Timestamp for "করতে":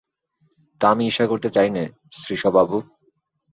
1.27-1.49